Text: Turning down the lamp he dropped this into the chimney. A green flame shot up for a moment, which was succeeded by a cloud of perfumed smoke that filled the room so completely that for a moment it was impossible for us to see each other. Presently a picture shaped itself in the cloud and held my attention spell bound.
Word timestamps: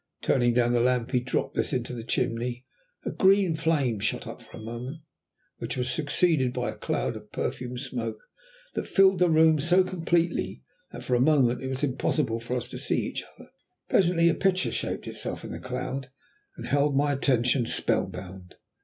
Turning 0.23 0.51
down 0.51 0.73
the 0.73 0.79
lamp 0.79 1.11
he 1.11 1.19
dropped 1.19 1.53
this 1.53 1.71
into 1.73 1.93
the 1.93 2.03
chimney. 2.03 2.65
A 3.05 3.11
green 3.11 3.53
flame 3.53 3.99
shot 3.99 4.25
up 4.25 4.41
for 4.41 4.57
a 4.57 4.59
moment, 4.59 5.03
which 5.59 5.77
was 5.77 5.91
succeeded 5.91 6.51
by 6.53 6.71
a 6.71 6.75
cloud 6.75 7.15
of 7.15 7.31
perfumed 7.31 7.79
smoke 7.81 8.17
that 8.73 8.87
filled 8.87 9.19
the 9.19 9.29
room 9.29 9.59
so 9.59 9.83
completely 9.83 10.63
that 10.91 11.03
for 11.03 11.13
a 11.13 11.19
moment 11.21 11.61
it 11.61 11.67
was 11.67 11.83
impossible 11.83 12.39
for 12.39 12.55
us 12.55 12.67
to 12.69 12.79
see 12.79 13.03
each 13.05 13.21
other. 13.35 13.51
Presently 13.89 14.27
a 14.27 14.33
picture 14.33 14.71
shaped 14.71 15.05
itself 15.07 15.43
in 15.43 15.51
the 15.51 15.59
cloud 15.59 16.09
and 16.57 16.65
held 16.65 16.97
my 16.97 17.11
attention 17.11 17.67
spell 17.67 18.07
bound. 18.07 18.55